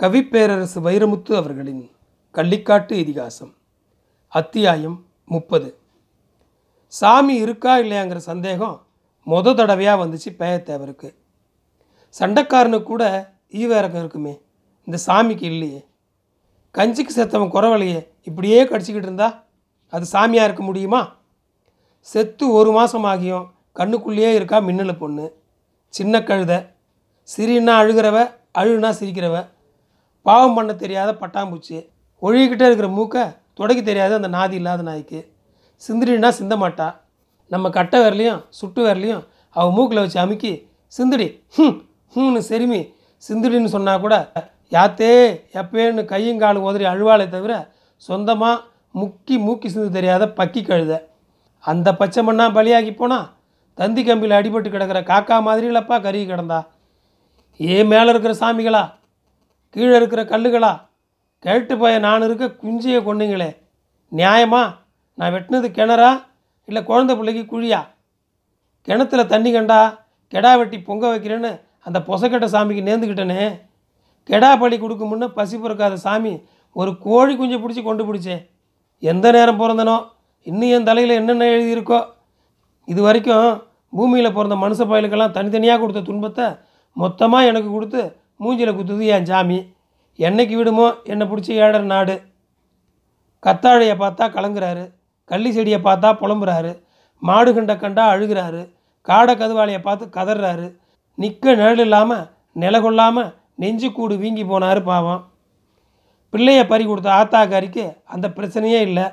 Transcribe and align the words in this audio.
கவிப்பேரரசு 0.00 0.78
வைரமுத்து 0.84 1.32
அவர்களின் 1.38 1.90
கள்ளிக்காட்டு 2.34 2.92
இதிகாசம் 2.92 3.50
அத்தியாயம் 4.28 4.94
முப்பது. 5.26 5.68
சாமி 6.86 7.34
இருக்கா 7.34 7.72
இல்லையாங்கிற 7.78 8.20
சந்தேகம் 8.28 8.76
மொத 9.26 9.54
தடவையாக 9.54 10.00
வந்துச்சு 10.04 10.30
பேயத்தேவருக்கு. 10.38 11.10
சண்டைக்காரனுக்கு 12.20 12.82
கூட 12.82 13.34
ஈவேரகம் 13.52 14.00
இருக்குமே 14.02 14.34
இந்த 14.84 14.98
சாமிக்கு 15.06 15.46
இல்லையே. 15.52 15.82
கஞ்சிக்கு 16.74 17.14
செத்தவன் 17.18 17.54
குறவலையே 17.56 18.00
இப்படியே 18.22 18.64
கடிச்சிக்கிட்டு 18.64 19.08
இருந்தா 19.10 19.30
அது 19.88 20.06
சாமியாக 20.12 20.48
இருக்க 20.48 20.62
முடியுமா? 20.62 21.04
செத்து 22.00 22.52
ஒரு 22.52 22.72
மாதம் 22.72 23.04
ஆகியும் 23.04 23.46
கண்ணுக்குள்ளேயே 23.76 24.34
இருக்கா 24.34 24.58
மின்னலு 24.60 24.98
பொண்ணு. 24.98 25.28
சின்ன 25.88 26.18
கழுத 26.18 26.52
சிரின்னா 27.36 27.76
அழுகிறவ 27.84 28.18
அழுனா 28.58 28.92
சிரிக்கிறவ 29.00 29.38
பாவம் 30.22 30.54
பண்ண 30.54 30.72
தெரியாத 30.74 31.10
பட்டாம்பூச்சி 31.20 31.78
ஒழுகிக்கிட்டே 32.22 32.66
இருக்கிற 32.68 32.88
மூக்கை 32.88 33.24
தொடக்கி 33.54 33.82
தெரியாத 33.82 34.14
அந்த 34.18 34.28
நாதி 34.28 34.52
இல்லாத 34.52 34.82
நாய்க்கு. 34.82 35.20
சிந்திரின்னா 35.82 36.28
சிந்த 36.28 36.56
மாட்டா. 36.56 36.88
நம்ம 37.46 37.70
கட்டை 37.70 37.98
வரலையும் 38.00 38.40
சுட்டு 38.48 38.80
வரலையும் 38.86 39.22
அவள் 39.56 39.74
மூக்கில் 39.76 40.02
வச்சு 40.02 40.20
அமுக்கி 40.20 40.52
சிந்திடி 40.98 41.26
ஹம் 41.56 41.76
ஹம்னு 42.14 42.40
செருமி 42.48 42.80
சிந்திடின்னு 43.28 43.70
சொன்னால் 43.74 44.00
கூட 44.00 44.14
யாத்தே 44.72 45.10
எப்பேன்னு 45.60 46.04
கையும் 46.04 46.38
காலும் 46.38 46.62
உதறி 46.62 46.84
அழுவாளே 46.84 47.28
தவிர 47.28 47.54
சொந்தமாக 47.96 48.62
முக்கி 48.94 49.36
மூக்கி 49.46 49.68
சிந்து 49.68 49.90
தெரியாத 49.90 50.24
பக்கி 50.28 50.60
கழுத. 50.62 50.94
அந்த 51.64 51.88
பச்சை 51.96 52.20
மண்ணா 52.26 52.46
பலியாகி 52.56 52.92
போனால் 52.96 53.26
தந்தி 53.74 54.02
கம்பியில் 54.04 54.38
அடிபட்டு 54.38 54.68
கிடக்கிற 54.70 55.00
காக்கா 55.00 55.36
மாதிரி 55.42 55.66
கருகி 56.06 56.26
கிடந்தா. 56.26 56.60
ஏன் 57.56 57.86
மேலே 57.86 58.08
இருக்கிற 58.08 58.34
சாமிகளா 58.34 58.82
கீழே 59.74 59.94
இருக்கிற 59.96 60.22
கல்லுகளா? 60.24 60.72
கேட்டு 61.44 61.74
போய 61.78 61.98
நான் 62.06 62.26
இருக்க 62.28 62.46
குஞ்சியை 62.62 63.00
கொண்டீங்களே 63.02 63.50
நியாயமா? 64.12 64.62
நான் 65.18 65.32
வெட்டினது 65.34 65.68
கிணறா? 65.78 66.10
இல்லை 66.68 66.80
குழந்தை 66.84 67.12
பிள்ளைக்கு 67.16 67.44
குழியா? 67.52 67.80
கிணத்துல 68.88 69.22
தண்ணி 69.26 69.50
கண்டா 69.52 69.80
கெடா 70.32 70.52
வெட்டி 70.58 70.78
பொங்க 70.78 71.04
வைக்கிறேன்னு 71.08 71.50
அந்த 71.86 71.98
பொசக்கட்டை 72.08 72.48
சாமிக்கு 72.54 72.82
நேர்ந்துக்கிட்டேனே 72.88 73.42
கெடா 74.28 74.50
பலி 74.60 74.76
கொடுக்க 74.78 75.04
முன்னே 75.04 75.28
பசி 75.38 75.56
பிறக்காத 75.56 75.94
சாமி 75.96 76.32
ஒரு 76.76 76.90
கோழி 76.98 77.32
குஞ்சை 77.36 77.58
பிடிச்சி 77.60 77.82
கொண்டு 77.82 78.02
பிடிச்சேன் 78.08 78.42
எந்த 79.02 79.26
நேரம் 79.32 79.60
பிறந்தனோ? 79.60 79.96
இன்னும் 80.46 80.72
என் 80.76 80.86
தலையில் 80.88 81.18
என்னென்ன 81.20 81.44
எழுதியிருக்கோ? 81.44 82.00
இது 82.88 83.00
வரைக்கும் 83.02 83.48
பூமியில் 83.92 84.32
பிறந்த 84.32 84.56
மனுஷ 84.56 84.84
பயலுக்கெல்லாம் 84.90 85.36
தனித்தனியாக 85.36 85.80
கொடுத்த 85.80 86.00
துன்பத்தை 86.00 86.46
மொத்தமாக 86.96 87.48
எனக்கு 87.50 87.70
கொடுத்து 87.70 88.02
மூஞ்சியில் 88.40 88.76
குத்துது 88.76 89.06
என் 89.06 89.24
சாமி? 89.24 89.74
என்னைக்கு 90.18 90.54
விடுமோ? 90.56 90.94
என்னை 91.04 91.26
பிடிச்சி 91.26 91.52
ஏழற 91.62 91.82
நாடு. 91.82 92.22
கத்தாழையை 93.42 93.94
பார்த்தா 93.94 94.24
கலங்குறாரு. 94.36 94.90
கள்ளி 95.24 95.50
செடியை 95.50 95.80
பார்த்தா 95.80 96.08
புலம்புறாரு. 96.12 96.82
மாடு 97.18 97.54
கண்ட 97.54 97.76
கண்டா 97.76 98.12
அழுகிறாரு. 98.12 98.68
காடை 99.02 99.34
கதுவாளியை 99.34 99.80
பார்த்து 99.82 100.06
கதறாரு. 100.06 100.76
நிற்க 101.14 101.54
நிழல் 101.54 101.78
இல்லாமல் 101.78 102.28
நில 102.52 102.80
கொள்ளாமல் 102.80 103.34
நெஞ்சு 103.56 103.92
கூடு 103.92 104.16
வீங்கி 104.16 104.44
போனார் 104.44 104.82
பாவம். 104.82 105.24
பிள்ளைய 106.32 106.66
பறி 106.66 106.84
கொடுத்த 106.84 107.10
ஆத்தாக்காரிக்கு 107.10 107.96
அந்த 108.04 108.28
பிரச்சனையே 108.28 108.80
இல்லை. 108.80 109.06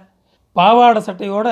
பாவாடை 0.51 1.01
சட்டையோட 1.01 1.47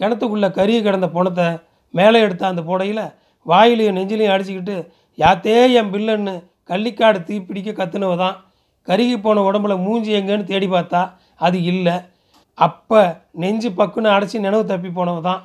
கிணத்துக்குள்ளே 0.00 0.50
கறி 0.50 0.82
கிடந்த 0.82 1.08
பணத்தை 1.08 1.58
மேலே 1.90 2.20
எடுத்த 2.20 2.46
அந்த 2.46 2.62
புடையில் 2.62 3.04
வாயிலையும் 3.46 3.96
நெஞ்சிலையும் 3.96 4.34
அடிச்சுக்கிட்டு 4.34 4.88
யாத்தே 5.18 5.72
என் 5.72 5.90
பில்லுன்னு 5.92 6.34
கள்ளிக்காடு 6.72 7.20
தீப்பிடிக்க 7.28 7.70
கத்துனவ 7.80 8.16
தான் 8.24 8.36
கருகி 8.88 9.16
போன 9.24 9.42
உடம்புல 9.48 9.74
மூஞ்சி 9.86 10.12
எங்கன்னு 10.18 10.50
தேடி 10.50 10.68
பார்த்தா 10.74 11.00
அது 11.46 11.58
இல்லை. 11.72 11.96
அப்போ 12.58 13.00
நெஞ்சு 13.42 13.68
பக்குன்னு 13.78 14.08
அடைச்சி 14.14 14.36
நினைவு 14.44 14.64
தப்பி 14.70 14.90
போனவ 14.96 15.20
தான் 15.28 15.42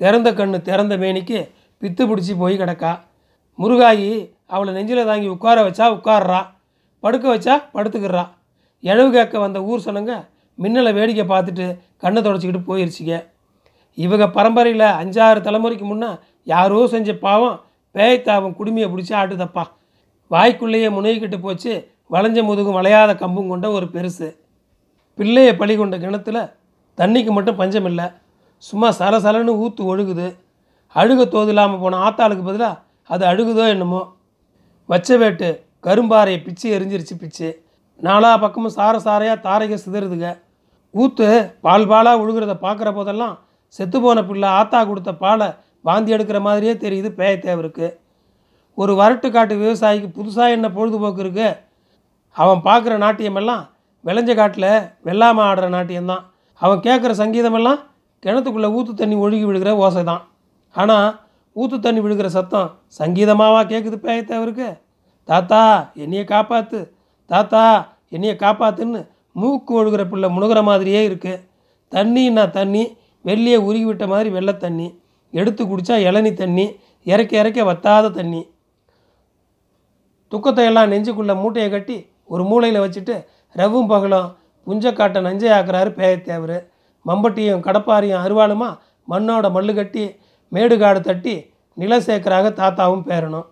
திறந்த 0.00 0.28
கண்ணு 0.38 0.58
திறந்த 0.68 0.94
மேனிக்கு 1.02 1.38
பித்து 1.82 2.02
பிடிச்சி 2.10 2.34
போய் 2.42 2.54
கிடக்கா. 2.62 2.92
முருகாயி 3.58 4.08
அவளை 4.54 4.70
நெஞ்சில் 4.76 5.08
தாங்கி 5.10 5.28
உட்கார 5.34 5.58
வச்சா 5.66 5.86
உட்கார்றா. 5.96 6.40
படுக்க 7.02 7.26
வச்சா 7.32 7.54
படுத்துக்கிறா. 7.74 8.24
எழவு 8.90 9.10
கேட்க 9.16 9.34
வந்த 9.44 9.58
ஊர் 9.70 9.84
சொன்னங்க 9.86 10.14
மின்னலை 10.58 10.92
வேடிக்கை 10.98 11.24
பார்த்துட்டு 11.32 11.66
கண்ணை 12.02 12.20
தொடச்சிக்கிட்டு 12.26 12.68
போயிருச்சுங்க. 12.70 13.14
இவங்க 13.98 14.26
பரம்பரையில் 14.36 14.86
அஞ்சாறு 15.00 15.40
தலைமுறைக்கு 15.46 15.86
முன்னே 15.90 16.10
யாரோ 16.52 16.80
செஞ்ச 16.94 17.12
பாவம் 17.26 17.56
பேய்த்தாவம் 17.94 18.56
குடுமையை 18.58 18.88
பிடிச்சி 18.90 19.14
ஆட்டுதப்பா. 19.20 19.64
வாய்க்குள்ளேயே 20.30 20.88
முனைகிட்டு 20.96 21.38
போச்சு. 21.46 21.72
வளைஞ்ச 22.14 22.38
முதுகும் 22.48 22.76
வளையாத 22.78 23.10
கம்பும் 23.22 23.50
கொண்ட 23.52 23.66
ஒரு 23.76 23.86
பெருசு. 23.94 24.28
பிள்ளையை 25.18 25.52
பழி 25.60 25.74
கொண்ட 25.76 25.96
கிணத்துல 26.04 26.38
தண்ணிக்கு 26.98 27.32
மட்டும் 27.36 27.58
பஞ்சம் 27.60 27.88
இல்லை. 27.90 28.06
சும்மா 28.62 28.88
சலசலன்னு 28.98 29.52
ஊற்று 29.64 29.82
ஒழுகுது. 29.92 30.28
அழுக 30.96 31.20
தோது 31.34 31.50
இல்லாமல் 31.52 31.82
போன 31.82 31.98
ஆத்தாளுக்கு 32.06 32.44
பதிலாக 32.48 32.80
அது 33.10 33.24
அழுகுதோ 33.30 33.64
என்னமோ. 33.74 34.02
வச்ச 34.88 35.16
வேட்டு 35.22 35.48
கரும்பாறையை 35.86 36.38
பிச்சு 36.46 36.66
எரிஞ்சிருச்சு 36.76 37.14
பிச்சு. 37.22 37.48
நாலா 38.00 38.30
பக்கமும் 38.44 38.74
சார 38.76 38.94
சாரையாக 39.06 39.38
தாரைக 39.46 39.74
சிதறுதுங்க 39.84 40.28
ஊத்து 40.94 41.26
பால் 41.64 41.88
பாலாக 41.90 42.20
ஒழுகிறத 42.22 42.54
பார்க்குற 42.66 42.90
போதெல்லாம் 42.94 43.34
செத்து 43.78 43.98
போன 44.00 44.22
பிள்ளை 44.28 44.48
ஆத்தா 44.60 44.78
கொடுத்த 44.84 45.10
பாலை 45.24 45.48
வாந்தி 45.88 46.14
எடுக்கிற 46.14 46.38
மாதிரியே 46.46 46.74
தெரியுது. 46.84 47.10
பேய 47.18 47.34
தேவருக்கு 47.46 47.86
ஒரு 48.78 48.92
வரட்டு 49.00 49.28
காட்டு 49.30 49.54
விவசாயிக்கு 49.62 50.08
புதுசாக 50.18 50.54
என்ன 50.56 50.66
பொழுதுபோக்கு 50.76 51.22
இருக்கு? 51.24 51.48
அவன் 52.36 52.60
பார்க்குற 52.66 52.94
நாட்டியமெல்லாம் 53.04 53.62
விளைஞ்ச 54.04 54.34
காட்டில் 54.34 54.70
வெள்ளாமல் 55.06 55.46
ஆடுற 55.48 55.66
நாட்டியம்தான் 55.76 56.24
அவன் 56.60 56.84
கேட்குற 56.86 57.12
சங்கீதமெல்லாம் 57.22 57.80
கிணத்துக்குள்ளே 58.22 58.68
ஊற்று 58.76 58.92
தண்ணி 58.94 59.16
ஒழுகி 59.24 59.44
விழுகிற 59.48 59.70
ஓசை 59.84 60.02
தான். 60.04 60.22
ஆனால் 60.74 61.08
ஊற்று 61.56 61.76
தண்ணி 61.80 62.00
விழுகிற 62.04 62.28
சத்தம் 62.36 62.68
சங்கீதமாவா 62.98 63.60
கேட்குது 63.72 63.96
பேயத்தேவருக்கு 64.06 64.68
தாத்தா 65.28 65.62
என்னையை 66.02 66.24
காப்பாற்று 66.32 66.80
தாத்தா 67.30 67.62
என்னையை 68.14 68.34
காப்பாற்றுன்னு 68.44 69.00
மூக்கு 69.32 69.72
ஒழுகிற 69.80 70.02
பிள்ளை 70.10 70.28
முழுகிற 70.36 70.60
மாதிரியே 70.62 71.00
இருக்குது 71.08 71.42
தண்ணின்னா 71.92 72.44
தண்ணி 72.50 72.84
வெள்ளியை 73.24 73.58
உருகி 73.68 73.84
விட்ட 73.84 74.04
மாதிரி 74.06 74.28
வெள்ளை 74.36 74.54
தண்ணி. 74.56 74.88
எடுத்து 75.32 75.62
குடித்தா 75.64 75.96
இளநி 76.08 76.32
தண்ணி 76.34 76.64
இறக்க 77.06 77.32
இறக்க 77.42 77.64
வத்தாத 77.70 78.10
தண்ணி. 78.10 78.40
துக்கத்தை 80.32 80.64
எல்லாம் 80.70 80.90
நெஞ்சுக்குள்ளே 80.92 81.34
மூட்டையை 81.42 81.68
கட்டி 81.70 81.96
ஒரு 82.32 82.42
மூலையில் 82.50 82.82
வச்சுட்டு 82.84 83.14
ரவும் 83.56 83.90
பகலும் 83.92 84.28
புஞ்சக்காட்டை 84.66 85.20
நஞ்சையாக்குறாரு 85.26 85.90
பேயத்தேவர். 85.98 86.58
மம்பட்டியும் 87.06 87.64
கடப்பாரியும் 87.66 88.22
அருவாளுமா 88.24 88.68
மண்ணோட 89.08 89.46
மல்லு 89.56 89.72
கட்டி 89.78 90.04
மேடுகாடு 90.52 91.00
தட்டி 91.08 91.34
நிலம் 91.76 92.06
சேர்க்குறாங்க 92.08 92.48
தாத்தாவும் 92.60 93.04
பேரணும். 93.08 93.46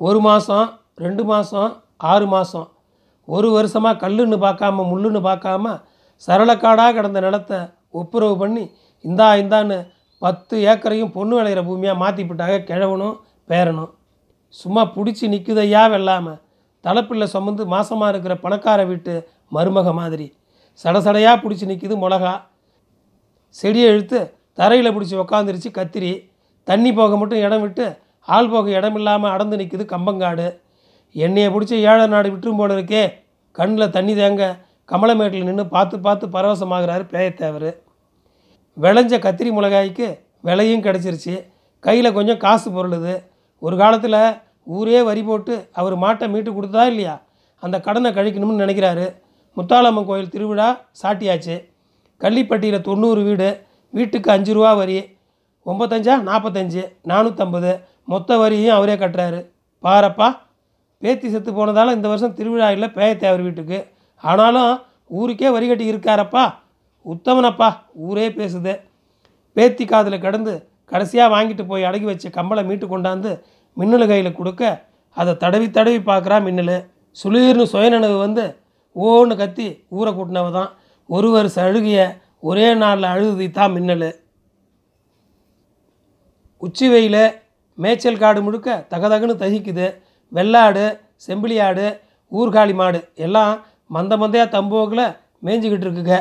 ஒரு 0.00 0.20
மாதம் 0.26 0.68
ரெண்டு 1.04 1.22
மாதம் 1.30 1.72
ஆறு 2.12 2.26
மாதம் 2.34 2.68
ஒரு 3.28 3.48
வருஷமாக 3.56 4.00
கல்லுன்னு 4.04 4.36
பார்க்காம 4.46 4.84
முள்ளுன்னு 4.90 5.20
பார்க்காம 5.28 5.74
சரளக்காடாக 6.28 6.94
கிடந்த 6.96 7.20
நிலத்தை 7.26 7.58
ஒப்புரவு 8.00 8.34
பண்ணி 8.42 8.64
இந்தா 9.04 9.28
இந்தான்னு 9.42 9.78
பத்து 10.22 10.54
ஏக்கரையும் 10.70 11.14
பொண்ணு 11.16 11.34
விளையிற 11.38 11.60
பூமியாக 11.68 12.02
மாற்றிப்பிட்டாங்க 12.02 12.56
கிழவனும் 12.70 13.16
பேரனும். 13.50 13.92
சும்மா 14.60 14.82
பிடிச்சி 14.96 15.26
நிற்குதையா 15.34 15.82
வெல்லாமல் 15.94 16.40
தலைப்பில் 16.84 17.32
சுமந்து 17.34 17.62
மாசமாக 17.74 18.10
இருக்கிற 18.12 18.34
பணக்கார 18.44 18.80
வீட்டு 18.90 19.14
மருமக 19.56 19.88
மாதிரி. 20.00 20.26
சடசடையாக 20.82 21.36
பிடிச்சி 21.42 21.64
நிற்கிது 21.70 21.94
மிளகா. 22.04 22.32
செடியை 23.56 23.88
இழுத்து 23.94 24.20
தரையில் 24.58 24.94
பிடிச்சி 24.94 25.16
உக்காந்துருச்சு 25.22 25.70
கத்திரி. 25.78 26.12
தண்ணி 26.68 26.90
போக 26.98 27.16
மட்டும் 27.20 27.42
இடம் 27.46 27.62
விட்டு 27.64 27.86
ஆள் 28.28 28.50
போக 28.52 28.70
இடம் 28.78 28.96
இல்லாமல் 28.98 29.32
அடந்து 29.34 29.56
நிற்குது 29.60 29.84
கம்பங்காடு. 29.94 30.46
என்னையை 31.14 31.48
பிடிச்சி 31.54 31.74
ஏழை 31.90 32.06
நாடு 32.12 32.28
விட்டுரும் 32.32 32.60
போல 32.60 32.74
இருக்கே. 32.76 33.04
கண்ணில் 33.58 33.94
தண்ணி 33.96 34.14
தேங்க 34.20 34.44
கமலமேட்டில் 34.92 35.48
நின்று 35.48 35.64
பார்த்து 35.74 35.96
பார்த்து 36.06 36.26
பரவசமாகிறாரு 36.36 37.04
பேயத்தேவர். 37.12 37.70
விளைஞ்ச 38.76 39.18
கத்திரி 39.26 39.50
மிளகாய்க்கு 39.58 40.08
விலையும் 40.48 40.84
கிடச்சிருச்சு. 40.86 41.34
கையில் 41.84 42.16
கொஞ்சம் 42.16 42.42
காசு 42.44 42.68
பொருளுது. 42.70 43.14
ஒரு 43.64 43.76
காலத்தில் 43.82 44.20
ஊரே 44.76 45.00
வரி 45.08 45.22
போட்டு 45.28 45.54
அவர் 45.80 45.94
மாட்டை 46.04 46.26
மீட்டு 46.32 46.50
கொடுத்தா 46.52 46.82
இல்லையா? 46.90 47.14
அந்த 47.62 47.76
கடனை 47.86 48.10
கழிக்கணும்னு 48.16 48.62
நினைக்கிறாரு. 48.62 49.06
முத்தாளம்மன் 49.56 50.08
கோயில் 50.10 50.32
திருவிழா 50.34 50.68
சாட்டியாச்சு. 51.02 51.56
கள்ளிப்பட்டியில் 52.22 52.86
தொண்ணூறு 52.88 53.20
வீடு 53.28 53.48
வீட்டுக்கு 53.94 54.28
அஞ்சு 54.34 54.52
ரூபா 54.58 54.70
வரி 54.80 54.96
ஒம்பத்தஞ்சா 55.70 56.14
நாற்பத்தஞ்சு 56.28 56.82
நானூற்றம்பது 57.10 57.72
மொத்த 58.12 58.36
வரியும் 58.42 58.76
அவரே 58.78 58.94
கட்டுறாரு. 59.02 59.40
பாரப்பா 59.84 60.28
பேத்தி 61.02 61.28
செத்து 61.30 61.50
போனதால் 61.54 61.94
இந்த 61.94 62.06
வருஷம் 62.12 62.36
திருவிழா 62.38 62.68
இல்லை 62.76 62.88
பேயத்தேவர் 62.98 63.46
வீட்டுக்கு. 63.46 63.78
ஆனாலும் 64.24 64.72
ஊருக்கே 65.20 65.48
வரி 65.56 65.66
கட்டி 65.68 65.86
இருக்காரப்பா. 65.92 66.44
உத்தமனப்பா 67.12 67.68
ஊரே 68.08 68.28
பேசுது. 68.38 68.74
பேத்தி 69.56 69.84
காதில் 69.84 70.24
கடந்து 70.26 70.54
கடைசியாக 70.92 71.32
வாங்கிட்டு 71.34 71.64
போய் 71.68 71.84
அடகி 71.88 72.06
வச்ச 72.08 72.28
கம்பளை 72.28 72.62
மீட்டு 72.68 72.86
கொண்டாந்து 72.86 73.30
மின்னலு 73.78 74.06
கையில் 74.10 74.38
கொடுக்க 74.40 74.62
அதை 75.16 75.32
தடவி 75.42 75.66
தடவி 75.78 76.00
பார்க்குறா 76.10 76.36
மின்னல். 76.46 76.76
சுளீர்னு 77.20 77.64
சுயநனவு 77.72 78.16
வந்து 78.24 78.44
ஓன்னு 78.96 79.34
கத்தி 79.40 79.66
ஊரை 79.96 80.10
கூட்டினவ 80.16 80.48
தான். 80.58 80.70
ஒரு 81.08 81.28
வருஷம் 81.36 81.66
அழுகிய 81.68 81.98
ஒரே 82.48 82.66
நாளில் 82.82 83.12
அழுது 83.12 83.46
தான் 83.58 83.74
மின்னல். 83.76 84.10
உச்சி 86.62 86.86
வெயில் 86.92 87.22
மேய்ச்சல் 87.78 88.20
காடு 88.22 88.40
முழுக்க 88.46 88.76
தகதகுன்னு 88.92 89.34
தகிக்குது. 89.42 89.86
வெள்ளாடு 90.32 90.84
செம்பிலி 91.26 91.56
ஆடு 91.66 91.86
ஊர்காளி 92.32 92.74
மாடு 92.80 93.00
எல்லாம் 93.24 93.52
மந்த 93.96 94.12
மந்தையாக 94.22 94.52
தம்போக்கில் 94.54 95.06
மேய்ஞ்சிக்கிட்டு 95.46 95.86
இருக்குங்க. 95.86 96.16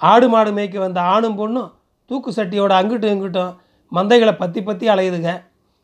ஆடு 0.00 0.26
மாடு 0.34 0.50
மேய்க்க 0.56 0.78
வந்த 0.86 1.00
ஆணும் 1.14 1.38
பொண்ணும் 1.40 1.70
தூக்கு 2.10 2.30
சட்டியோட 2.36 2.72
அங்கிட்டும் 2.80 3.12
இங்கிட்டும் 3.14 3.52
மந்தைகளை 3.92 4.34
பற்றி 4.42 4.60
பற்றி 4.68 4.86
அலையுதுங்க. 4.94 5.32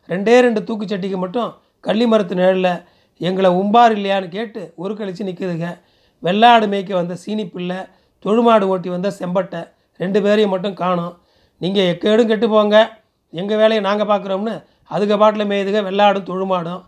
ரெண்டே 0.08 0.34
ரெண்டு 0.40 0.60
தூக்குச்சட்டிக்கு 0.68 1.18
மட்டும் 1.24 1.50
கள்ளி 1.84 2.06
மரத்து 2.12 2.34
நிழலில் 2.40 2.72
எங்களை 3.20 3.50
உம்பார் 3.60 3.94
இல்லையான்னு 3.96 4.28
கேட்டு 4.28 4.60
ஒரு 4.82 4.92
கழிச்சு 4.98 5.28
நிற்குதுங்க 5.28 5.68
வெள்ளாடு 6.22 6.66
மேய்க்க 6.72 6.92
வந்த 6.94 7.14
சீனி 7.22 7.44
பிள்ளை 7.54 7.78
தொழுமாடு 8.24 8.64
ஓட்டி 8.72 8.88
வந்த 8.88 9.08
செம்பட்டை 9.18 9.60
ரெண்டு 10.00 10.18
பேரையும் 10.24 10.52
மட்டும் 10.54 10.76
காணும். 10.82 11.14
நீங்கள் 11.60 11.88
எக்கேடும் 11.92 12.30
கெட்டு 12.30 12.46
போங்க. 12.48 12.76
எங்கள் 13.32 13.60
வேலையை 13.60 13.82
நாங்கள் 13.88 14.08
பார்க்குறோம்னு 14.10 14.54
அதுக்கு 14.90 15.16
பாட்டில் 15.22 15.48
மேயுதுங்க 15.50 15.80
வெள்ளாடும் 15.88 16.28
தொழுமாடும். 16.30 16.82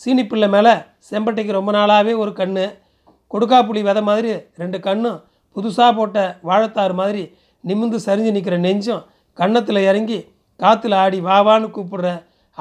சீனி 0.00 0.22
பிள்ளை 0.26 0.48
மேலே 0.54 0.72
செம்பட்டைக்கு 1.08 1.52
ரொம்ப 1.58 1.70
நாளாகவே 1.78 2.12
ஒரு 2.22 2.32
கண்ணு. 2.40 2.66
கொடுக்காப்புளி 3.30 3.80
விதை 3.88 4.02
மாதிரி 4.08 4.32
ரெண்டு 4.62 4.78
கண்ணும் 4.86 5.18
புதுசாக 5.56 5.92
போட்ட 5.98 6.18
வாழைத்தாறு 6.48 6.94
மாதிரி 7.00 7.22
நிமிந்து 7.64 7.98
சரிஞ்சு 8.06 8.32
நிற்கிற 8.36 8.56
நெஞ்சும் 8.66 9.02
கன்னத்தில் 9.38 9.80
இறங்கி 9.88 10.18
காற்றுல 10.60 10.94
ஆடி 11.02 11.18
வா 11.20 11.38
வான்னு 11.46 11.68
கூப்பிடுற 11.76 12.08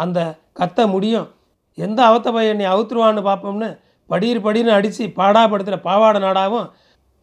அந்த 0.04 0.20
கத்த 0.60 0.80
முடியும். 0.94 1.28
எந்த 1.78 2.00
அவத்த 2.10 2.28
பையன் 2.36 2.60
நீ 2.62 2.66
அவுத்துருவான்னு 2.74 3.22
பார்ப்போம்னு 3.30 3.70
படீர் 4.10 4.46
படின்னு 4.46 4.72
அடித்து 4.78 5.06
பாடாப்படுத்துகிற 5.20 5.78
பாவாடை 5.88 6.20
நாடாவும் 6.26 6.68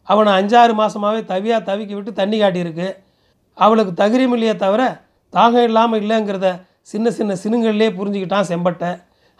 அவனை 0.07 0.31
அஞ்சாறு 0.39 0.73
மாதமாகவே 0.79 1.21
தவியாக 1.31 1.67
தவிக்கி 1.69 1.93
விட்டு 1.95 2.11
தண்ணி 2.19 2.37
காட்டியிருக்கு. 2.41 2.87
அவளுக்கு 3.57 3.93
தகிரியம் 4.01 4.35
இல்லையே 4.37 4.55
தவிர 4.63 4.81
தாகம் 5.33 5.67
இல்லாமல் 5.69 6.01
இல்லைங்கிறத 6.03 6.49
சின்ன 6.91 7.11
சின்ன 7.17 7.35
சினுங்கள்லேயே 7.43 7.91
புரிஞ்சுக்கிட்டான் 7.99 8.49
செம்பட்டை. 8.51 8.91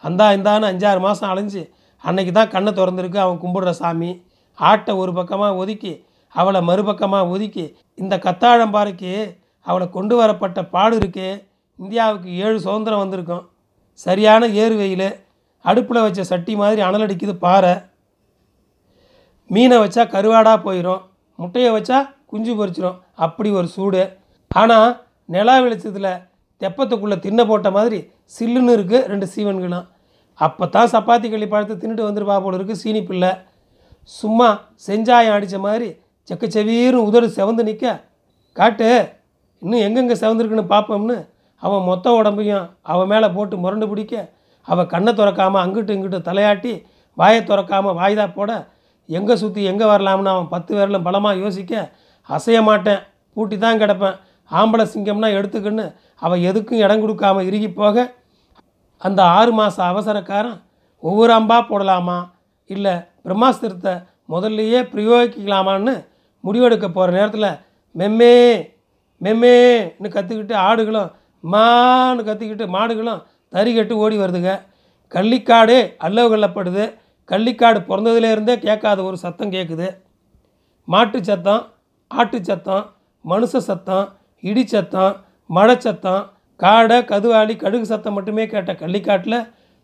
அந்தா 0.03 0.25
இந்தான்னு 0.37 0.69
அஞ்சாறு 0.71 0.99
மாதம் 1.05 1.31
அலைஞ்சு 1.33 1.63
அன்னைக்கு 2.03 2.31
தான் 2.37 2.51
கண்ணை 2.53 2.71
திறந்துருக்கு 2.79 3.19
அவன் 3.25 3.41
கும்பிடுற 3.43 3.71
சாமி. 3.81 4.11
ஆட்டை 4.57 4.93
ஒரு 5.01 5.11
பக்கமாக 5.19 5.59
ஒதுக்கி 5.61 5.93
அவளை 6.35 6.59
மறுபக்கமாக 6.69 7.31
ஒதுக்கி 7.33 7.65
இந்த 8.01 8.15
கத்தாழம்பாறைக்கு 8.25 9.13
அவளை 9.65 9.85
கொண்டு 9.97 10.15
வரப்பட்ட 10.21 10.59
பாடு 10.73 10.95
இருக்கே. 11.01 11.29
இந்தியாவுக்கு 11.79 12.29
ஏழு 12.43 12.57
சுதந்திரம் 12.65 13.03
வந்திருக்கும். 13.03 13.43
சரியான 13.99 14.47
ஏறு 14.61 14.75
வெயில் 14.81 15.07
அடுப்பில் 15.65 16.05
வச்ச 16.05 16.23
சட்டி 16.31 16.53
மாதிரி 16.61 16.81
அனலடிக்குது 16.87 17.33
பாறை. 17.45 17.73
மீனை 19.49 19.77
வச்சா 19.83 20.03
கருவாடாக 20.13 20.57
போயிடும் 20.67 21.01
முட்டையை 21.39 21.71
வச்சா 21.77 21.97
குஞ்சு 22.31 22.53
பொறிச்சிரும் 22.59 22.99
அப்படி 23.25 23.49
ஒரு 23.59 23.67
சூடு. 23.75 24.03
ஆனால் 24.51 24.89
நிலா 25.33 25.55
வெளிச்சத்தில் 25.65 26.11
தெப்பத்துக்குள்ளே 26.61 27.17
தின்ன 27.25 27.41
போட்ட 27.49 27.69
மாதிரி 27.77 27.99
சில்லுன்னு 28.35 28.75
இருக்குது 28.77 29.07
ரெண்டு 29.11 29.27
சீவன்களும். 29.33 29.85
அப்போ 30.39 30.63
தான் 30.75 30.91
சப்பாத்தி 30.93 31.27
களி 31.33 31.47
பழத்தை 31.51 31.75
தின்னுட்டு 31.81 32.07
வந்துருப்பா 32.07 32.35
போல 32.43 32.57
இருக்குது 32.57 32.81
சீனி 32.83 33.01
பிள்ளை. 33.09 33.31
சும்மா 34.19 34.47
செஞ்சாயம் 34.87 35.35
அடித்த 35.35 35.57
மாதிரி 35.67 35.87
செக்கச்செவீரும் 36.29 37.05
உதடு 37.09 37.27
செவந்து 37.37 37.63
நிற்க 37.69 37.93
காட்டு 38.57 38.89
இன்னும் 39.61 39.83
எங்கெங்கே 39.85 40.15
செவந்துருக்குன்னு 40.21 40.73
பார்ப்போம்னு 40.73 41.17
அவன் 41.57 41.83
மொத்த 41.83 42.11
உடம்பையும் 42.11 42.69
அவன் 42.81 43.07
மேலே 43.07 43.27
போட்டு 43.27 43.57
முரண்டு 43.57 43.87
பிடிக்க 43.87 44.29
அவள் 44.61 44.85
கண்ணை 44.85 45.13
திறக்காமல் 45.13 45.61
அங்கிட்டு 45.61 45.95
இங்கிட்டு 45.95 46.19
தலையாட்டி 46.21 46.85
வாயை 47.13 47.41
திறக்காமல் 47.43 47.97
வாய்தா 47.99 48.33
போட 48.33 48.67
எங்கே 49.05 49.35
சுற்றி 49.35 49.63
எங்கே 49.63 49.85
வரலாம்னு 49.85 50.29
அவன் 50.29 50.47
பத்து 50.47 50.75
பேரில் 50.75 51.01
பலமாக 51.01 51.35
யோசிக்க 51.35 51.91
அசைய 52.29 52.63
மாட்டேன் 52.63 52.99
பூட்டி 53.33 53.57
தான் 53.57 53.79
கிடப்பேன் 53.79 54.15
ஆம்பளை 54.51 54.85
சிங்கம்னா 54.93 55.29
எடுத்துக்கின்னு 55.33 55.95
அவள் 56.15 56.39
எதுக்கும் 56.39 56.81
இடம் 56.81 57.03
கொடுக்காம 57.03 57.43
இறுகி 57.43 57.73
போக 57.73 58.15
அந்த 58.97 59.23
ஆறு 59.23 59.51
மாத 59.51 59.83
அவசரக்காரன் 59.83 60.61
ஒவ்வொரு 60.99 61.33
அம்பா 61.33 61.65
போடலாமா? 61.69 62.29
இல்லை 62.65 62.93
பிரம்மாஸ்திரத்தை 63.25 64.03
முதல்லையே 64.29 64.81
பிரயோகிக்கலாமான்னு 64.81 66.05
முடிவெடுக்க 66.43 66.89
போகிற 66.89 67.11
நேரத்தில் 67.11 67.59
மெம்மே 67.97 68.33
மெம்மேன்னு 69.21 70.09
கற்றுக்கிட்டு 70.09 70.53
ஆடுகளும் 70.53 71.11
மான்னு 71.51 72.21
கத்திக்கிட்டு 72.27 72.65
மாடுகளும் 72.75 73.23
தறி 73.53 73.71
கட்டு 73.73 73.95
ஓடி 74.03 74.17
வருதுங்க. 74.17 74.51
கள்ளிக்காடு 75.11 75.77
அல்லவு 76.05 76.27
கொள்ளப்படுது. 76.31 76.83
கள்ளிக்காடு 77.29 77.79
பிறந்ததுலேருந்தே 77.89 78.55
கேட்காத 78.65 78.99
ஒரு 79.03 79.17
சத்தம் 79.17 79.53
கேட்குது. 79.55 79.87
மாட்டு 80.87 81.19
சத்தம் 81.23 81.63
ஆட்டு 82.11 82.39
சத்தம் 82.43 82.85
மனுஷ 83.25 83.57
சத்தம் 83.69 84.07
இடி 84.43 84.63
சத்தம் 84.65 85.13
மழை 85.49 85.75
சத்தம் 85.77 86.23
காடை 86.59 86.97
கதுவாளி 87.11 87.55
கடுகு 87.63 87.85
சத்தம் 87.85 88.15
மட்டுமே 88.17 88.43
கேட்ட 88.47 88.71
கள்ளிக்காட்டில் 88.73 89.39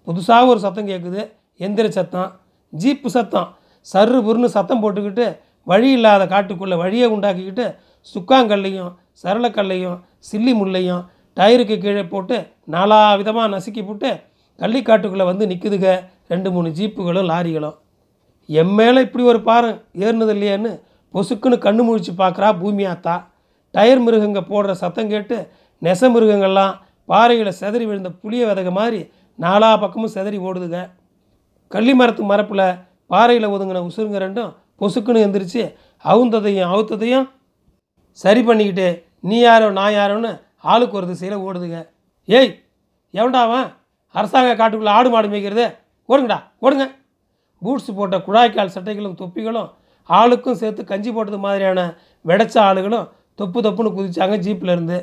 புதுசாக 0.08 0.52
ஒரு 0.52 0.60
சத்தம் 0.60 0.90
கேட்குது. 0.92 1.22
எந்திர 1.60 1.88
சத்தம் 1.90 2.30
ஜீப்பு 2.74 3.10
சத்தம் 3.16 3.50
சர்ரு 3.88 4.20
புருன்னு 4.26 4.50
சத்தம் 4.58 4.82
போட்டுக்கிட்டு 4.84 5.26
வழி 5.68 5.90
இல்லாத 5.92 6.24
காட்டுக்குள்ளே 6.26 6.76
வழியை 6.78 7.08
உண்டாக்கிக்கிட்டு 7.16 7.66
சுக்காங்கல்லையும் 8.08 8.92
சரளக்கல்லையும் 9.24 9.98
சில்லி 10.32 10.54
முள்ளையும் 10.60 11.04
டயருக்கு 11.38 11.76
கீழே 11.78 12.04
போட்டு 12.04 12.38
நாலா 12.68 13.00
விதமாக 13.16 13.48
நசுக்கி 13.48 13.82
போட்டு 13.84 14.10
கள்ளிக்காட்டுக்குள்ளே 14.60 15.26
வந்து 15.26 15.44
நிற்குதுங்க 15.48 15.92
ரெண்டு 16.28 16.50
மூணு 16.52 16.70
ஜீப்புகளும் 16.70 17.30
லாரிகளும். 17.32 17.78
என் 18.50 18.74
மேலே 18.76 19.00
இப்படி 19.02 19.24
ஒரு 19.24 19.40
பாரம் 19.42 19.78
ஏறினது 20.04 20.34
இல்லையான்னு 20.36 20.72
பொசுக்குன்னு 21.14 21.58
கண்ணு 21.58 21.82
முழிச்சு 21.84 22.12
பார்க்குறா 22.14 22.48
பூமியாத்தா 22.52 23.16
டயர் 23.74 24.02
மிருகங்க 24.02 24.42
போடுற 24.50 24.72
சத்தம் 24.74 25.10
கேட்டு 25.10 25.38
நெச 25.82 26.10
மிருகங்கள்லாம் 26.10 26.74
பாறையில் 27.10 27.58
செதறி 27.60 27.86
விழுந்த 27.86 28.10
புளிய 28.22 28.42
விதக 28.46 28.72
மாதிரி 28.72 29.00
நாலா 29.40 29.70
பக்கமும் 29.76 30.14
செதறி 30.16 30.38
ஓடுதுங்க 30.38 30.80
கள்ளி 31.72 31.94
மரத்து 31.94 32.24
மரப்பில் 32.24 32.66
பாறையில் 33.10 33.52
ஒதுங்கின 33.52 33.84
உசுருங்க 33.86 34.20
ரெண்டும் 34.20 34.52
பொசுக்குன்னு 34.82 35.24
எந்திரிச்சு 35.26 35.64
அவுந்ததையும் 36.06 36.72
அவுத்ததையும் 36.74 37.28
சரி 38.20 38.42
பண்ணிக்கிட்டு 38.42 38.88
நீ 39.22 39.38
யாரோ 39.40 39.68
நான் 39.72 39.96
யாரோன்னு 39.96 40.32
ஆளுக்கு 40.64 40.98
ஒரு 41.00 41.08
திசையில் 41.12 41.44
ஓடுதுங்க. 41.46 41.80
ஏய் 42.38 42.52
எவன்டா 43.20 43.42
அவன்? 43.48 43.68
அரசாங்க 44.16 44.52
காட்டுக்குள்ளே 44.60 44.94
ஆடு 44.98 45.10
மாடு 45.14 45.28
மேய்க்கிறது? 45.34 45.66
ஓடுங்கடா 46.10 46.40
ஓடுங்க. 46.66 46.86
பூட்ஸ் 47.62 47.90
போட்ட 47.98 48.18
குழாய்க்கால் 48.28 48.76
சட்டைகளும் 48.76 49.18
தொப்பிகளும் 49.22 49.70
ஆளுக்கும் 50.10 50.60
சேர்த்து 50.62 50.84
கஞ்சி 50.92 51.12
போட்டது 51.16 51.40
மாதிரியான 51.46 51.80
வெடைச்ச 52.30 52.56
ஆளுகளும் 52.70 53.08
தொப்பு 53.40 53.60
தொப்புன்னு 53.66 53.96
குதித்தாங்க 53.98 54.38
ஜீப்பிலேருந்து 54.46 54.98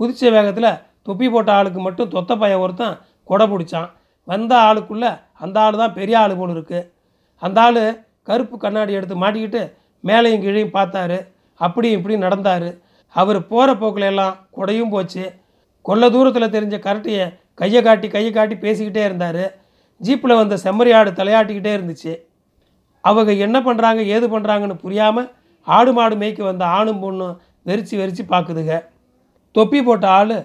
குதித்த 0.00 0.22
குதிச்ச 0.22 0.30
வேகத்தில் 0.34 0.70
தொப்பி 1.06 1.26
போட்ட 1.32 1.50
ஆளுக்கு 1.58 1.80
மட்டும் 1.86 2.10
தொத்த 2.14 2.32
பையன் 2.42 2.62
ஒருத்தன் 2.64 2.94
கொடை 3.30 3.46
பிடிச்சான். 3.52 3.88
வந்த 4.28 4.52
ஆளுக்குள்ளே 4.68 5.10
அந்த 5.44 5.56
ஆள் 5.64 5.78
தான் 5.80 5.94
பெரிய 5.98 6.16
ஆள் 6.22 6.34
போல் 6.40 6.52
இருக்குது 6.54 6.88
அந்த 7.42 7.58
ஆள் 7.64 7.80
கருப்பு 8.28 8.56
கண்ணாடி 8.64 8.92
எடுத்து 8.98 9.14
மாட்டிக்கிட்டு 9.22 9.62
மேலேயும் 10.04 10.42
கீழையும் 10.44 10.74
பார்த்தாரு. 10.78 11.18
அப்படியும் 11.60 11.98
இப்படியும் 11.98 12.24
நடந்தார். 12.26 12.68
அவர் 13.14 13.38
போகிற 13.50 13.70
போக்கில் 13.80 14.08
எல்லாம் 14.10 14.34
குடையும் 14.56 14.92
போச்சு. 14.94 15.24
கொல்ல 15.86 16.08
தூரத்தில் 16.14 16.54
தெரிஞ்ச 16.56 16.76
கரட்டியை 16.86 17.24
கையை 17.60 17.80
காட்டி 17.82 18.08
கையை 18.08 18.30
காட்டி 18.32 18.56
பேசிக்கிட்டே 18.64 19.02
இருந்தார். 19.08 19.44
ஜீப்பில் 20.00 20.38
வந்த 20.40 20.54
செம்மறி 20.64 20.92
ஆடு 20.98 21.10
தலையாட்டிக்கிட்டே 21.18 21.72
இருந்துச்சு. 21.78 22.12
அவங்க 23.04 23.32
என்ன 23.46 23.56
பண்ணுறாங்க 23.66 24.00
ஏது 24.14 24.26
பண்ணுறாங்கன்னு 24.34 24.76
புரியாமல் 24.84 25.28
ஆடு 25.66 25.90
மாடு 25.96 26.14
மேய்க்க 26.20 26.42
வந்த 26.50 26.64
ஆணும் 26.78 27.02
பொண்ணும் 27.02 27.34
வெறிச்சு 27.68 27.94
வெறிச்சு 28.00 28.22
பார்க்குதுங்க 28.32 28.76
தொப்பி 29.54 29.78
போட்ட 29.82 30.06
ஆள் 30.18 30.36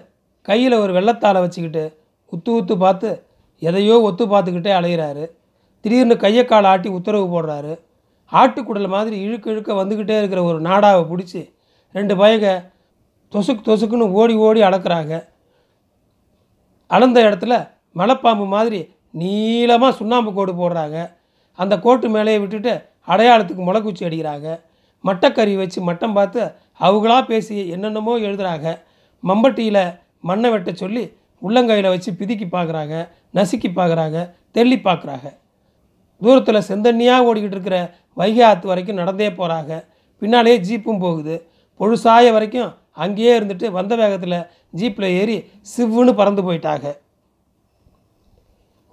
கையில் 0.48 0.76
ஒரு 0.82 0.92
வெள்ளத்தாளை 0.96 1.40
வச்சுக்கிட்டு 1.44 1.84
உத்து 2.32 2.50
உத்து 2.58 2.74
பார்த்து 2.84 3.10
எதையோ 3.62 3.94
ஒத்து 4.08 4.24
பார்த்துக்கிட்டே 4.32 4.72
அலையிறாரு. 4.78 5.24
திடீர்னு 5.84 6.16
கையை 6.24 6.44
கால் 6.44 6.68
ஆட்டி 6.72 6.88
உத்தரவு 6.98 7.26
போடுறாரு. 7.34 7.72
ஆட்டுக்குடல் 8.32 8.94
மாதிரி 8.94 9.16
இழுக்க 9.26 9.46
இழுக்க 9.52 9.72
வந்துக்கிட்டே 9.80 10.16
இருக்கிற 10.18 10.40
ஒரு 10.50 10.58
நாடாவை 10.68 11.02
பிடிச்சி 11.10 11.42
ரெண்டு 11.94 12.14
பயங்க 12.20 12.48
தொசுக்கு 13.32 13.62
தொசுக்குன்னு 13.68 14.06
ஓடி 14.20 14.34
ஓடி 14.46 14.60
அளக்குறாங்க 14.68 15.14
அளந்த 16.90 17.18
இடத்துல 17.28 17.54
மலைப்பாம்பு 17.96 18.46
மாதிரி 18.54 18.80
நீளமாக 19.20 19.96
சுண்ணாம்பு 19.98 20.30
கோடு 20.36 20.52
போடுறாங்க. 20.52 20.98
அந்த 21.58 21.74
கோட்டு 21.84 22.06
மேலேயே 22.14 22.38
விட்டுட்டு 22.42 22.72
அடையாளத்துக்கு 23.12 23.62
முளைக்குச்சி 23.68 24.02
அடிக்கிறாங்க. 24.08 24.48
மட்டக்கறி 25.04 25.54
வச்சு 25.56 25.78
மட்டம் 25.88 26.16
பார்த்து 26.18 26.40
அவங்களா 26.80 27.18
பேசி 27.30 27.56
என்னென்னமோ 27.74 28.14
எழுதுறாங்க. 28.26 28.68
மம்பட்டியில் 29.22 29.82
மண்ணை 30.28 30.48
வெட்ட 30.50 30.70
சொல்லி 30.82 31.04
உள்ளங்கையில் 31.42 31.92
வச்சு 31.94 32.10
பிதுக்கி 32.20 32.46
பார்க்குறாங்க 32.56 32.94
நசுக்கி 33.36 33.68
பார்க்குறாங்க 33.70 34.18
தெள்ளி 34.56 34.78
பார்க்குறாங்க 34.86 35.28
தூரத்தில் 36.22 36.66
செந்தண்ணியாக 36.68 37.26
ஓடிக்கிட்டு 37.28 37.56
இருக்கிற 37.56 37.78
வைகை 38.20 38.42
ஆற்று 38.48 38.70
வரைக்கும் 38.70 39.00
நடந்தே 39.02 39.30
போகிறாங்க 39.40 39.72
பின்னாலேயே 40.22 40.56
ஜீப்பும் 40.68 41.02
போகுது. 41.04 41.34
பொழுசாய 41.80 42.32
வரைக்கும் 42.36 42.70
அங்கேயே 43.04 43.32
இருந்துட்டு 43.38 43.66
வந்த 43.78 43.92
வேகத்தில் 44.00 44.38
ஜீப்பில் 44.78 45.14
ஏறி 45.20 45.36
சிவ்வுன்னு 45.72 46.12
பறந்து 46.20 46.42
போயிட்டாங்க 46.46 46.86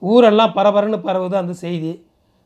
ஊரெல்லாம் 0.02 0.56
பரபரன்னு 0.58 0.98
பரவுது 1.08 1.36
அந்த 1.42 1.54
செய்தி. 1.64 1.92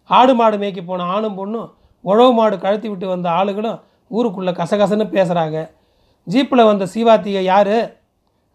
ஆடு 0.10 0.34
மாடு 0.40 0.58
மேய்க்க 0.62 0.82
போன 0.82 1.08
ஆணும் 1.16 1.38
பொண்ணும் 1.40 1.70
உழவு 2.06 2.32
மாடு 2.38 2.56
கழுத்தி 2.66 2.88
விட்டு 2.90 3.08
வந்த 3.08 3.28
ஆளுகளும் 3.40 3.80
ஊருக்குள்ளே 4.12 4.52
கசகசன்னு 4.60 5.06
பேசுகிறாங்க 5.16 5.58
ஜீப்பில் 6.28 6.70
வந்த 6.70 6.86
சீவாத்திக 6.94 7.40
யார்? 7.52 7.78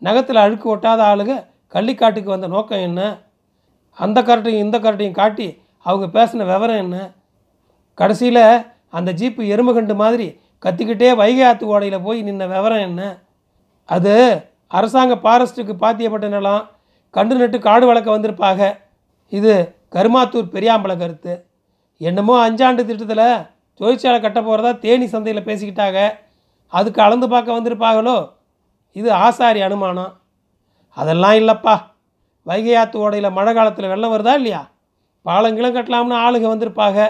நகத்தில் 0.02 0.44
அழுக்கு 0.44 0.66
ஒட்டாத 0.74 1.00
ஆளுங்க 1.10 1.34
கள்ளிக்காட்டுக்கு 1.74 2.30
வந்த 2.34 2.48
நோக்கம் 2.54 2.84
என்ன? 2.88 3.00
அந்த 3.98 4.18
கரட்டையும் 4.28 4.64
இந்த 4.64 4.76
கரட்டையும் 4.78 5.18
காட்டி 5.20 5.46
அவங்க 5.86 6.06
பேசின 6.16 6.46
விவரம் 6.50 6.82
என்ன? 6.84 6.96
கடைசியில் 7.98 8.44
அந்த 8.98 9.10
ஜீப்பு 9.20 9.42
எருமகண்டு 9.54 9.94
மாதிரி 10.02 10.26
கத்திக்கிட்டே 10.64 11.10
வைகை 11.20 11.42
ஆத்து 11.48 11.64
ஓடையில் 11.72 12.04
போய் 12.06 12.20
நின்ன 12.28 12.42
விவரம் 12.52 12.84
என்ன? 12.88 13.02
அது 13.88 14.14
அரசாங்க 14.76 15.14
ஃபாரஸ்ட்டுக்கு 15.22 15.74
பாத்தியப்பட்ட 15.82 16.28
நிலம் 16.28 16.62
கண்டு 17.14 17.34
நட்டு 17.40 17.58
காடு 17.66 17.84
வளர்க்க 17.86 18.16
வந்திருப்பாக. 18.16 18.60
இது 19.32 19.52
கருமாத்தூர் 19.94 20.54
பெரியாம்பளை 20.54 20.94
கருத்து. 21.02 21.34
என்னமோ 22.00 22.34
அஞ்சாண்டு 22.46 22.82
திட்டத்தில் 22.88 23.44
தொழிற்சாலை 23.80 24.18
கட்ட 24.20 24.38
போகிறதா 24.40 24.72
தேனி 24.84 25.06
சந்தையில் 25.06 25.46
பேசிக்கிட்டாங்க 25.48 26.00
அதுக்கு 26.72 27.00
அளந்து 27.06 27.26
பார்க்க 27.32 27.58
வந்திருப்பாங்களோ 27.58 28.16
இது 28.96 29.10
ஆசாரி 29.26 29.60
அனுமானம். 29.68 30.12
அதெல்லாம் 30.96 31.36
இல்லைப்பா. 31.40 31.76
வைகை 32.46 32.74
ஆத்து 32.80 32.96
ஓடையில் 33.04 33.36
மழை 33.36 33.52
காலத்தில் 33.54 33.90
வெள்ளம் 33.92 34.14
வருதா 34.14 34.34
இல்லையா? 34.40 34.62
பாலங்களும் 35.26 35.76
கட்டலாம்னு 35.76 36.16
ஆளுங்க 36.24 36.48
வந்திருப்பாங்க 36.54 37.00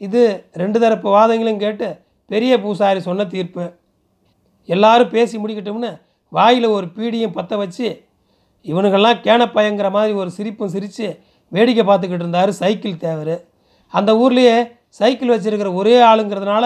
இது 0.00 0.22
ரெண்டு 0.62 0.78
தரப்பு 0.84 1.08
வாதங்களும் 1.16 1.62
கேட்டு 1.64 1.88
பெரிய 2.30 2.52
பூசாரி 2.62 3.00
சொன்ன 3.08 3.26
தீர்ப்பு. 3.34 3.64
எல்லாரும் 4.68 5.12
பேசி 5.14 5.36
முடிக்கட்டும்னு 5.38 5.90
வாயில் 6.32 6.66
ஒரு 6.76 6.86
பீடியும் 6.96 7.36
பற்ற 7.36 7.56
வச்சு 7.56 7.88
இவனுங்கள்லாம் 8.66 9.20
கேனப்பயங்கிற 9.26 9.88
மாதிரி 9.96 10.12
ஒரு 10.22 10.30
சிரிப்பும் 10.36 10.72
சிரித்து 10.74 11.06
வேடிக்கை 11.52 11.82
பார்த்துக்கிட்டு 11.84 12.24
இருந்தார் 12.24 12.50
சைக்கிள் 12.62 13.02
தேவர். 13.04 13.36
அந்த 13.94 14.10
ஊர்லேயே 14.22 14.56
சைக்கிள் 14.98 15.32
வச்சுருக்கிற 15.34 15.70
ஒரே 15.80 15.96
ஆளுங்கிறதுனால 16.10 16.64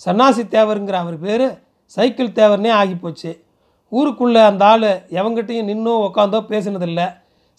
சன்னாசி 0.00 0.42
தேவருங்கிற 0.54 0.96
அவர் 1.04 1.18
பேர் 1.24 1.46
சைக்கிள் 1.96 2.36
தேவர்னே 2.38 2.70
ஆகிப்போச்சு. 2.80 3.30
ஊருக்குள்ளே 3.92 4.40
அந்த 4.50 4.64
ஆள் 4.70 4.88
எவங்கிட்டையும் 5.18 5.68
நின்னோ 5.70 5.92
உட்காந்தோ 6.06 6.38
பேசினதில்லை. 6.52 7.06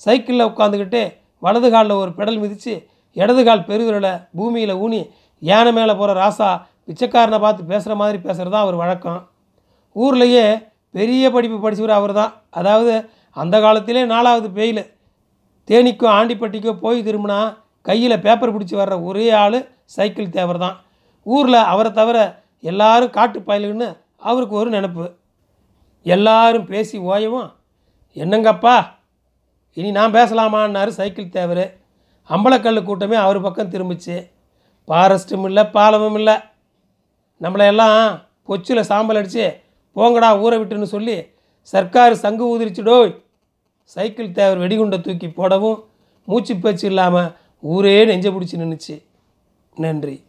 சைக்கிளில் 0.01 0.49
உட்காந்துக்கிட்டு 0.51 1.01
வலது 1.43 1.69
காலில் 1.73 2.01
ஒரு 2.01 2.11
பெடல் 2.17 2.39
மிதித்து 2.41 2.73
இடது 3.15 3.41
கால் 3.43 3.67
பெருவிரலை 3.69 4.11
பூமியில் 4.37 4.73
ஊனி 4.83 4.99
யானை 5.41 5.71
மேலே 5.77 5.93
போகிற 5.93 6.13
ராசா 6.21 6.49
பிச்சைக்காரனை 6.87 7.39
பார்த்து 7.45 7.71
பேசுகிற 7.71 7.93
மாதிரி 8.01 8.17
பேசுகிறது 8.25 8.53
தான் 8.55 8.65
அவர் 8.65 8.81
வழக்கம். 8.83 9.21
ஊர்லேயே 9.95 10.45
பெரிய 10.97 11.31
படிப்பு 11.35 11.57
படித்தவர் 11.63 11.97
அவர் 11.99 12.13
தான் 12.19 12.33
அதாவது 12.59 12.93
அந்த 13.41 13.55
காலத்திலே 13.65 14.03
நாலாவது 14.13 14.49
பெயில் 14.57 14.83
தேனிக்கோ 15.69 16.07
ஆண்டிப்பட்டிக்கோ 16.17 16.73
போய் 16.83 16.99
திரும்பினா 17.07 17.39
கையில் 17.87 18.23
பேப்பர் 18.25 18.53
பிடிச்சி 18.55 18.75
வர்ற 18.79 18.95
ஒரே 19.09 19.25
ஆள் 19.41 19.57
சைக்கிள் 19.95 20.35
தேவர் 20.37 20.63
தான் 20.65 20.77
ஊரில் 21.25 21.67
அவரை 21.71 21.91
தவிர 21.99 22.17
எல்லாரும் 22.63 23.15
காட்டு 23.17 23.39
பயலுன்னு 23.47 23.87
அவருக்கு 24.29 24.55
ஒரு 24.61 24.69
நினப்பு. 24.75 25.05
எல்லாரும் 26.05 26.67
பேசி 26.71 26.97
ஓயவும் 27.11 27.49
என்னங்கப்பா 28.15 28.75
இனி 29.77 29.89
நான் 29.97 30.15
பேசலாமான்னாரு 30.17 30.91
சைக்கிள் 30.99 31.35
தேவர். 31.37 31.65
அம்பலக்கல் 32.29 32.87
கூட்டமே 32.87 33.17
அவர் 33.25 33.45
பக்கம் 33.45 33.73
திரும்பிச்சு. 33.73 34.15
ஃபாரஸ்ட்டும் 34.87 35.45
இல்லை 35.49 35.63
பாலமும் 35.75 36.17
இல்லை. 36.19 36.35
நம்மளை 37.41 37.65
எல்லாம் 37.65 38.21
பொச்சில் 38.47 38.81
சாம்பல் 38.81 39.15
அடித்து 39.15 39.61
போங்கடா 39.95 40.39
ஊரை 40.39 40.59
விட்டுன்னு 40.59 40.83
சொல்லி 40.83 41.17
சர்க்கார் 41.61 42.13
சங்கு 42.13 42.43
ஊதிரிச்சிடோ 42.51 43.15
சைக்கிள் 43.83 44.31
தேவர் 44.31 44.57
வெடிகுண்டை 44.57 45.01
தூக்கி 45.01 45.29
போடவும் 45.29 45.83
மூச்சு 46.25 46.55
பேச்சு 46.55 46.87
இல்லாமல் 46.87 47.33
ஊரே 47.59 48.05
நெஞ்ச 48.05 48.29
பிடிச்சி 48.29 48.55
நின்றுச்சு 48.61 49.03
நன்றி. 49.75 50.25